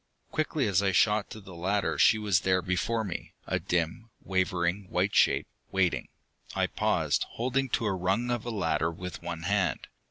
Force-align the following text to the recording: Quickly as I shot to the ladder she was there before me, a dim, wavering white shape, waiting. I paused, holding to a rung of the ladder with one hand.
Quickly 0.31 0.65
as 0.67 0.81
I 0.81 0.93
shot 0.93 1.29
to 1.29 1.39
the 1.39 1.53
ladder 1.53 1.99
she 1.99 2.17
was 2.17 2.39
there 2.39 2.63
before 2.63 3.03
me, 3.03 3.35
a 3.45 3.59
dim, 3.59 4.09
wavering 4.19 4.87
white 4.89 5.13
shape, 5.13 5.45
waiting. 5.71 6.07
I 6.55 6.65
paused, 6.65 7.21
holding 7.33 7.69
to 7.69 7.85
a 7.85 7.93
rung 7.93 8.31
of 8.31 8.41
the 8.41 8.51
ladder 8.51 8.89
with 8.89 9.21
one 9.21 9.43
hand. 9.43 9.85